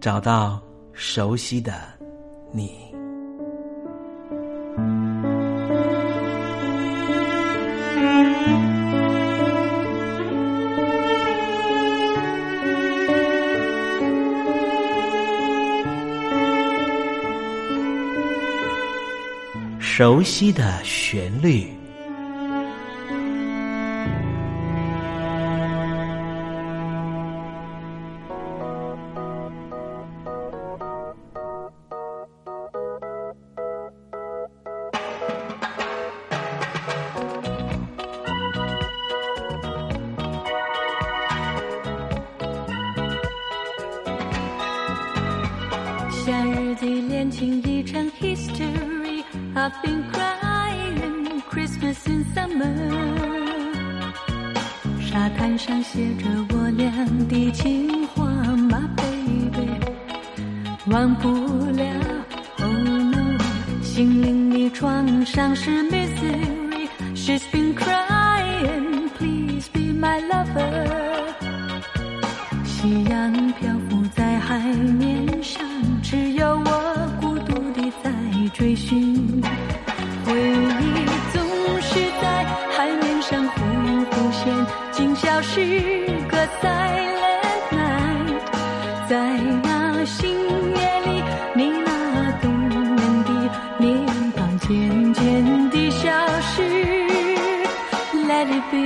[0.00, 0.58] 找到
[0.94, 1.74] 熟悉的
[2.52, 2.72] 你，
[19.78, 21.79] 熟悉的旋律。
[52.04, 52.74] Since summer，
[55.00, 56.90] 沙滩上写着我俩
[57.28, 58.24] 的情话。
[58.56, 59.68] My baby，
[60.86, 61.28] 忘不
[61.72, 61.84] 了。
[62.58, 63.38] Oh no，
[63.82, 66.88] 心灵的创伤是 misery。
[67.14, 69.10] She's been crying.
[69.18, 70.86] Please be my lover。
[72.64, 75.62] 夕阳漂浮在海面上，
[76.02, 78.10] 只有我孤独地在
[78.54, 79.42] 追寻。
[85.52, 85.56] 是
[86.28, 88.38] 个 silent night，
[89.08, 90.30] 在那星
[90.76, 91.24] 夜里，
[91.56, 93.28] 你那动人的
[93.78, 94.06] 脸
[94.36, 96.08] 庞渐渐地消
[96.40, 96.62] 失。
[98.28, 98.78] Let it be，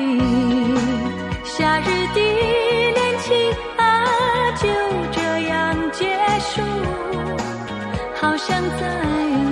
[1.45, 1.85] 夏日
[2.15, 2.21] 的
[2.95, 3.37] 恋情
[3.77, 3.83] 啊，
[4.57, 4.67] 就
[5.13, 6.63] 这样结束，
[8.15, 8.83] 好像在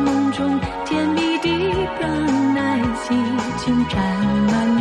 [0.02, 2.80] 梦中甜蜜的 b r o w n
[3.10, 3.14] 已
[3.58, 4.00] 经沾
[4.50, 4.71] 满。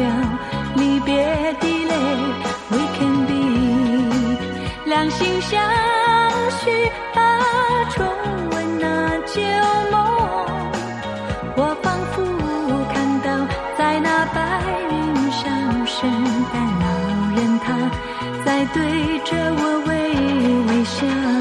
[18.74, 19.94] 对着我微
[20.68, 21.41] 微笑。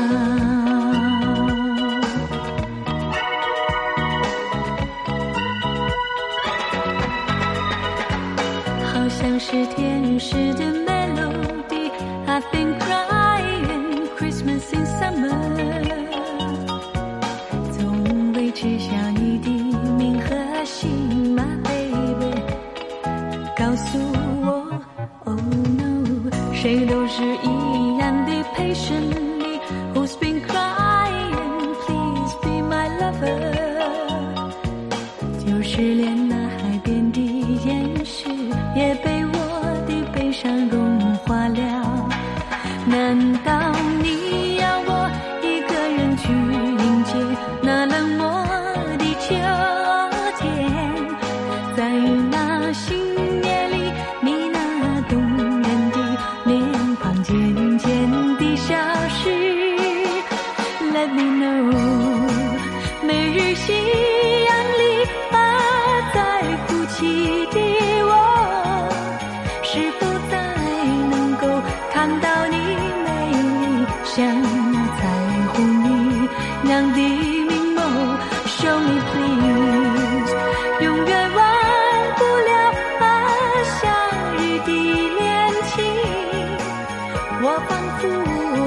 [87.42, 88.02] 我仿佛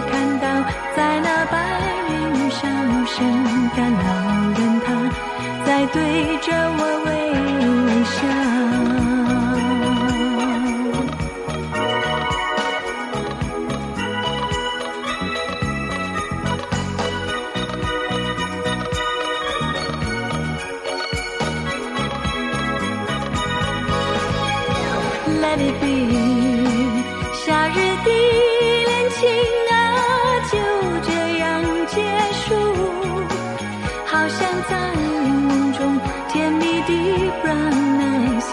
[0.09, 0.45] 看到，
[0.95, 1.53] 在那白
[2.09, 2.11] 云
[2.49, 2.61] 上，
[3.05, 3.15] 圣
[3.75, 4.03] 诞老
[4.57, 4.87] 人他
[5.63, 5.97] 在对
[6.41, 6.47] 着
[6.79, 7.07] 我微
[8.03, 9.22] 笑。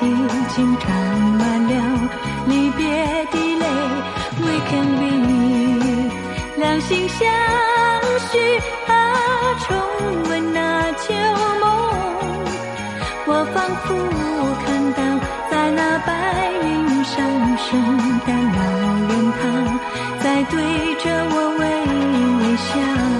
[0.07, 0.09] 已
[0.55, 0.89] 经沾
[1.39, 1.73] 满了
[2.47, 2.81] 离别
[3.31, 3.65] 的泪。
[4.41, 5.05] We can be，
[6.57, 7.19] 两心相
[8.31, 8.33] 许
[8.87, 8.91] 啊，
[9.67, 9.69] 重
[10.29, 10.59] 温那
[10.93, 11.09] 旧
[11.61, 11.65] 梦。
[13.27, 13.89] 我仿佛
[14.65, 14.99] 看到，
[15.51, 16.09] 在那白
[16.65, 16.67] 云
[17.05, 17.17] 上，
[17.59, 17.69] 圣
[18.27, 18.59] 诞老
[19.09, 19.41] 人他
[20.23, 20.55] 在对
[21.03, 21.63] 着我微
[22.39, 23.20] 微笑。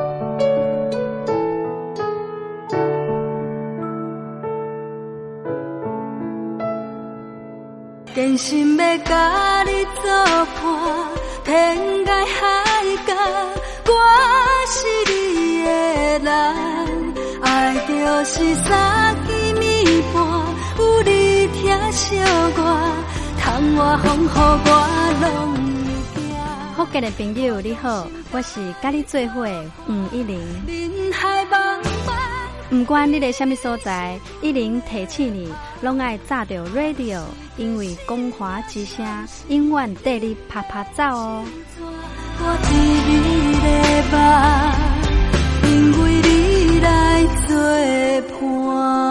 [8.13, 10.11] 真心要甲你作
[10.61, 10.65] 伴，
[11.45, 12.43] 天涯海
[13.07, 13.13] 角，
[13.87, 13.91] 我
[14.67, 14.75] 是
[15.09, 15.69] 你的
[16.19, 16.29] 人，
[17.41, 17.93] 爱就
[18.25, 20.21] 是三更暝半，
[20.77, 22.17] 有你疼惜
[22.57, 22.59] 我，
[23.39, 24.69] 窗外风雨我
[25.21, 25.25] 拢
[25.55, 26.21] 会惊。
[26.75, 30.37] 福建的朋友你好，我是甲你做伙的吴一玲。
[32.71, 37.21] 不管你在什么所在，一零提起你，拢爱炸着 radio，
[37.57, 39.05] 因为光华之声
[39.49, 41.43] 永远带你啪啪走哦。
[42.39, 42.71] 我伫
[43.07, 43.11] 你
[43.59, 43.67] 的
[44.09, 44.17] 梦，
[45.69, 46.87] 因为你来
[47.45, 47.51] 作
[48.39, 49.10] 伴。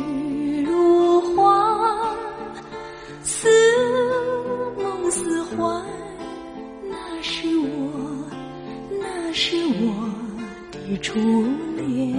[11.01, 11.19] 初
[11.75, 12.11] 恋。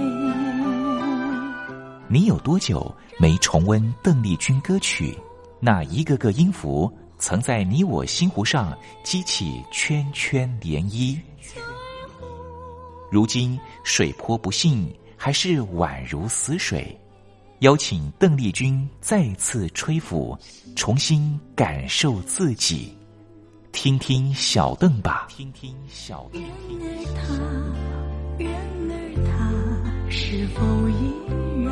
[2.07, 5.17] 你有多久没重温邓丽君歌曲？
[5.59, 11.17] 那一个个音符，曾在你我心湖上激起圈圈涟漪。
[13.09, 16.95] 如今水波不兴，还是宛如死水。
[17.59, 20.37] 邀请邓丽君再次吹拂，
[20.75, 22.95] 重新感受自己。
[23.71, 25.27] 听听小邓吧。
[25.29, 26.43] 听听小邓。
[28.43, 28.53] 然
[28.89, 28.91] 而
[29.25, 29.49] 他，
[30.09, 31.13] 是否依
[31.63, 31.71] 然？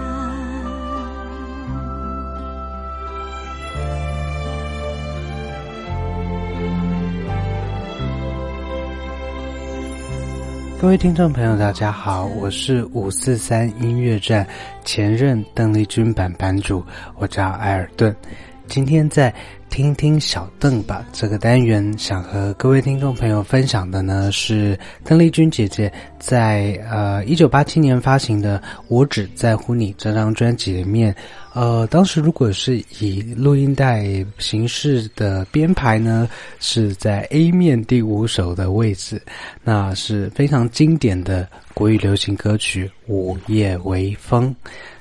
[10.79, 14.47] 各位听众朋友，大家好，我是五四三音乐站
[14.85, 16.83] 前任邓丽君版版主，
[17.17, 18.15] 我叫埃尔顿。
[18.67, 19.33] 今天在。
[19.71, 28.59] 听听小邓吧，这个单元想和各位听众朋友分享的呢是邓丽君姐姐在呃一九八七年发行的
[28.89, 31.15] 《我只在乎你》这张专辑里面，
[31.53, 36.29] 呃，当时如果是以录音带形式的编排呢，
[36.59, 39.21] 是在 A 面第五首的位置，
[39.63, 44.49] 那是非常经典的国语流行歌曲《午夜微风》。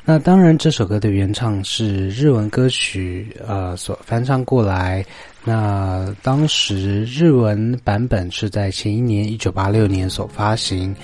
[0.04, 5.04] 那当然，这首歌的原唱是日文歌曲，呃，所翻唱过来。
[5.44, 10.94] 那当时日文版本是在前一年一九八六年所发行。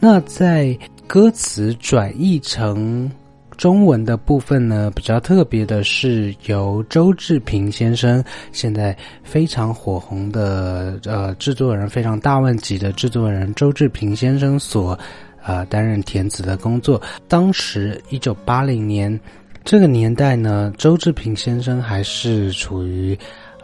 [0.00, 3.08] 那在歌词转译成
[3.56, 8.22] 中文的部分呢，比较特别的是由周志平先生，
[8.52, 14.98] 现在非常火红的呃制作人，非常大问级的制作人周志平先生所
[15.42, 17.00] 呃担任填词的工作。
[17.28, 19.18] 当时一九八零年
[19.64, 23.18] 这个年代呢，周志平先生还是处于。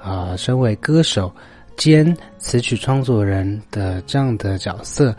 [0.04, 1.32] 啊，身为歌手
[1.76, 5.14] 兼词曲创作人的这样的角色，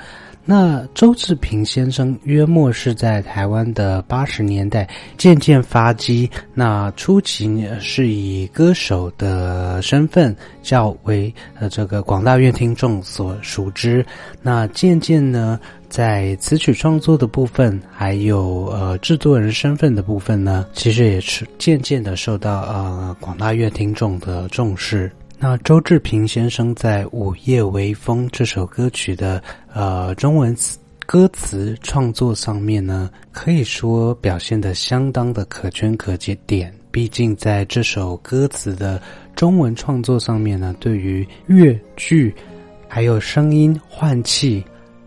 [0.45, 6.29] 那周志平先生约莫是在台湾的八十年代渐渐发迹。
[6.53, 14.05] 那初期呢，是以歌手的身份较为呃这个广大乐听众所熟知。
[14.41, 15.57] 那渐渐呢，
[15.87, 25.09] 在词曲创作的部分，还有呃制作人身份的部分呢，其实也是渐渐的受到呃广大乐听众的重视。
[25.43, 36.15] 那周志平先生在《午夜微风》这首歌曲的呃中文词歌词创作上面呢，可以说表现的相当的可圈可
[36.47, 36.73] 点。
[36.91, 39.01] 毕竟在这首歌词的
[39.35, 42.33] 中文创作上面呢，对于乐句
[42.87, 44.63] 还有声音换气。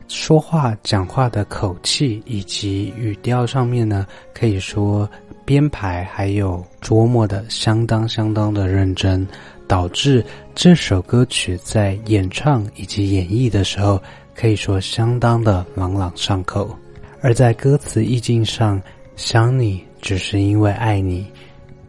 [0.08, 5.08] 说话讲话的口气以及语调上面呢，可以说
[5.46, 9.26] 编排还有琢磨的相当相当的认真，
[9.68, 14.00] 导致这首歌曲在演唱以及演绎的时候，
[14.34, 16.76] 可以说相当的朗朗上口。
[17.20, 18.80] 而在歌词意境上，
[19.16, 21.26] 想你只是因为爱你，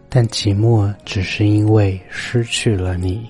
[0.10, 3.28] 但寂寞只是因为失去了你。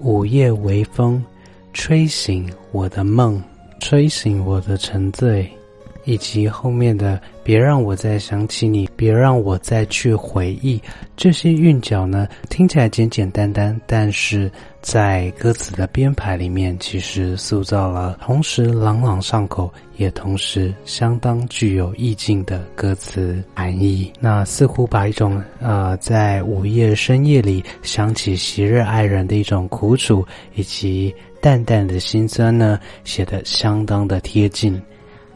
[0.00, 1.24] 午夜微风，
[1.72, 3.42] 吹醒我的梦。
[3.84, 5.50] 吹醒我的沉醉，
[6.04, 10.80] 以及后面的“别让我再想起你，别让我再去回忆”
[11.16, 24.12] 这些韵脚呢，听起来简简单单，但是在歌词的编排里面，其实塑造了同时朗朗上口，也同时相当具有意境的歌词含义。
[24.18, 31.14] 那似乎把一种呃，在午夜深夜里想起昔日爱人的一种苦楚，以及。
[31.42, 34.80] 淡淡的心酸呢，写得相当的贴近，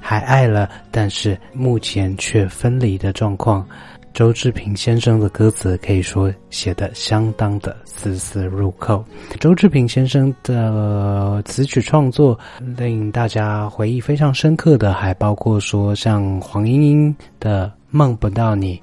[0.09, 3.67] 还爱了，但是目前却分离的状况。
[4.15, 9.05] 周志平先生的歌词可以说写得相当的丝丝入扣。
[9.41, 12.39] 周志平先生的词曲创作
[12.79, 18.77] 令大家回忆非常深刻的，还包括说像黄莺莺的《梦不到你》，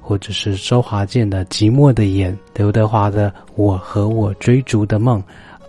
[0.00, 5.20] 或者是周华健的《寂寞的眼》，刘德华的《我和我追逐的梦》。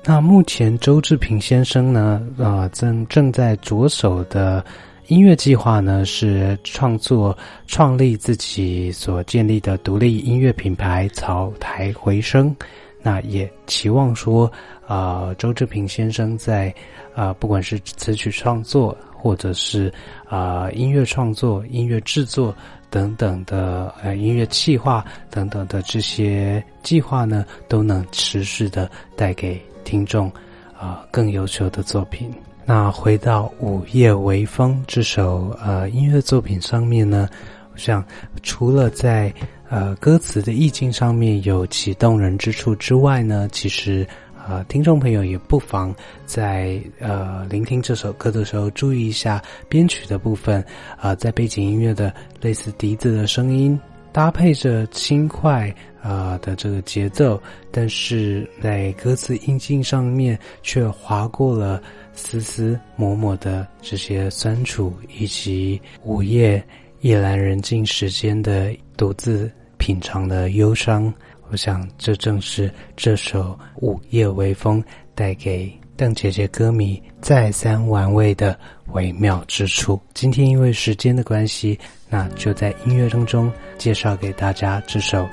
[0.06, 4.64] 那目前周志平先生呢，呃，正正在着手的
[5.10, 12.56] 音乐计划呢，是创作创立自己所建立的独立音乐品牌草台回声。
[13.02, 14.52] 那也期望说，
[14.88, 16.72] 呃，周志平先生在
[17.16, 19.92] 啊，不管是词曲创作，或者是
[20.28, 22.56] 啊音乐创作、音乐制作
[22.92, 29.60] 等等的呃音乐计划等等的这些计划呢，都能持续的带给。
[29.84, 30.32] 听众，
[30.78, 32.32] 啊，更优秀的作品。
[32.70, 37.28] 那回到《午夜微风》这首呃音乐作品上面呢，
[37.74, 38.06] 我想
[38.44, 39.34] 除了在
[39.70, 45.92] 呃歌词的意境上面有其动人之处之外呢，其实啊听众朋友也不妨
[46.28, 50.64] 在呃聆听这首歌的时候注意一下编曲的部分
[51.02, 53.80] 啊，在背景音乐的类似笛子的声音。
[54.12, 57.42] 搭配着轻快啊的这个节奏，
[57.72, 61.82] 但是在歌词音境上面却划过了
[62.14, 66.64] 丝丝抹抹的这些酸楚，以及午夜
[67.02, 71.14] 夜阑人静时间的独自品尝的忧伤。
[71.52, 74.82] 我想，这正是这首《午夜微风》
[75.16, 78.58] 带给邓姐姐歌迷再三玩味的
[78.94, 80.00] 微妙之处。
[80.14, 81.78] 今天因为时间的关系。
[82.10, 85.28] 那就在音乐当中介绍给大家这首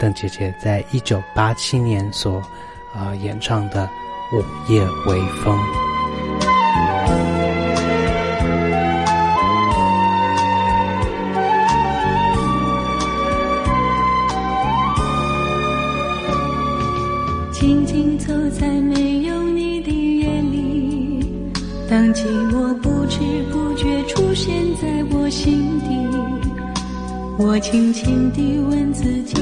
[0.00, 2.42] 邓姐姐在一九八七年所
[2.92, 3.88] 啊演唱的
[4.36, 5.56] 《午夜微风》。
[17.52, 19.17] 静静走在每，
[21.88, 23.18] 当寂寞不知
[23.50, 25.86] 不觉出现在我心底。
[27.38, 29.34] 我轻轻地问自己，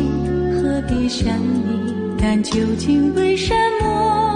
[0.62, 2.14] 何必想你？
[2.18, 4.35] 但究竟为什么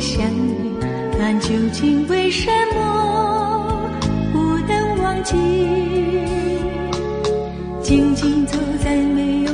[0.00, 0.76] 相遇
[1.18, 3.90] 但究竟为什么
[4.32, 5.34] 不能忘记？
[7.82, 9.52] 静静走在没有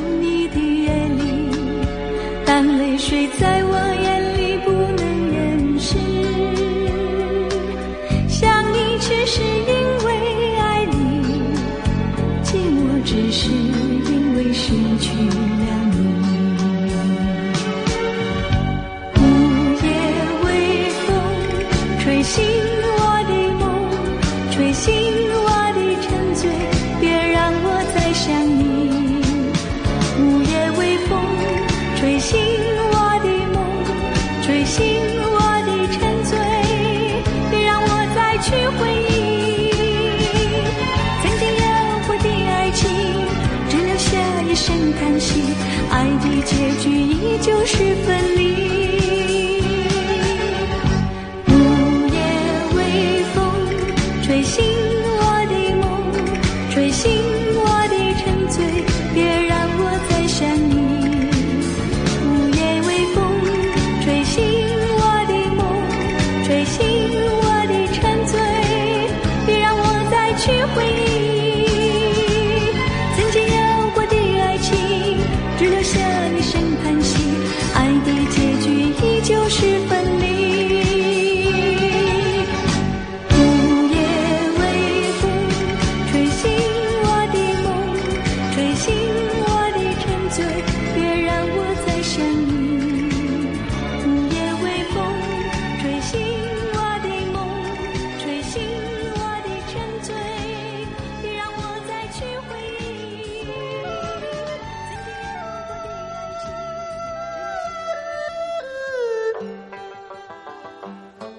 [46.83, 48.62] 许依旧是分离。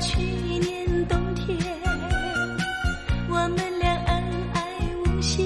[0.00, 1.58] 去年冬天，
[3.28, 4.22] 我们俩恩
[4.54, 4.62] 爱
[5.04, 5.44] 无限。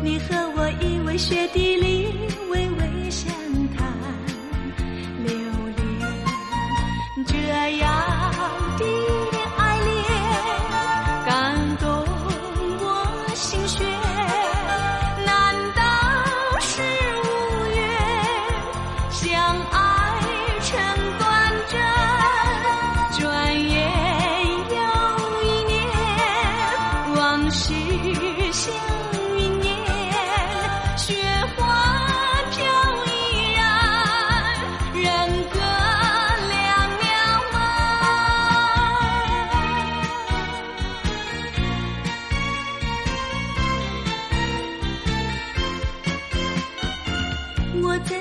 [0.00, 1.97] 你和我依偎雪地里，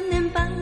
[0.01, 0.57] 能把